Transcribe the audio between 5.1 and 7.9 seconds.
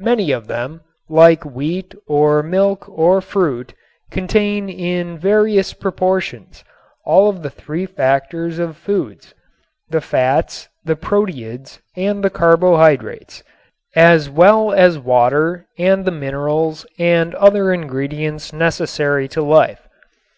various proportions all of the three